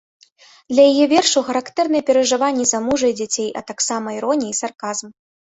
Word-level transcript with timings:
Для 0.71 0.85
яе 0.91 1.05
вершаў 1.11 1.45
характэрныя 1.49 2.03
перажыванні 2.07 2.65
за 2.71 2.79
мужа 2.87 3.05
і 3.13 3.17
дзяцей, 3.21 3.49
а 3.61 3.65
таксама 3.69 4.07
іронія 4.19 4.51
і 4.57 4.61
сарказм. 4.63 5.07